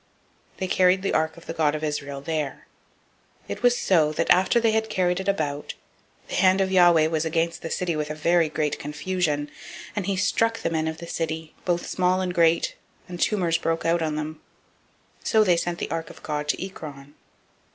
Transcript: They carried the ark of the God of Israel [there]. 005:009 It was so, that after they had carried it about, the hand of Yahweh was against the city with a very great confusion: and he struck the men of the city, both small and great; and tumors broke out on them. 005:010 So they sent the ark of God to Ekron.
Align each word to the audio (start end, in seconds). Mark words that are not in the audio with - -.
They 0.57 0.67
carried 0.67 1.03
the 1.03 1.13
ark 1.13 1.37
of 1.37 1.45
the 1.45 1.53
God 1.53 1.75
of 1.75 1.83
Israel 1.83 2.21
[there]. 2.21 2.65
005:009 3.43 3.49
It 3.49 3.61
was 3.61 3.77
so, 3.77 4.11
that 4.13 4.31
after 4.31 4.59
they 4.59 4.71
had 4.71 4.89
carried 4.89 5.19
it 5.19 5.27
about, 5.27 5.75
the 6.27 6.33
hand 6.33 6.59
of 6.59 6.71
Yahweh 6.71 7.05
was 7.05 7.23
against 7.23 7.61
the 7.61 7.69
city 7.69 7.95
with 7.95 8.09
a 8.09 8.15
very 8.15 8.49
great 8.49 8.79
confusion: 8.79 9.51
and 9.95 10.07
he 10.07 10.15
struck 10.17 10.57
the 10.59 10.71
men 10.71 10.87
of 10.87 10.97
the 10.97 11.05
city, 11.05 11.53
both 11.65 11.85
small 11.85 12.19
and 12.19 12.33
great; 12.33 12.75
and 13.07 13.19
tumors 13.19 13.59
broke 13.59 13.85
out 13.85 14.01
on 14.01 14.15
them. 14.15 14.41
005:010 15.21 15.27
So 15.27 15.43
they 15.43 15.55
sent 15.57 15.77
the 15.77 15.91
ark 15.91 16.09
of 16.09 16.23
God 16.23 16.47
to 16.47 16.65
Ekron. 16.65 17.13